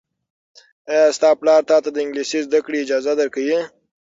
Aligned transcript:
ایا 0.91 1.05
ستا 1.17 1.29
پلار 1.39 1.61
تاته 1.69 1.89
د 1.91 1.97
انګلیسي 2.03 2.39
زده 2.45 2.59
کړې 2.65 2.77
اجازه 2.83 3.13
درکوي؟ 3.19 3.59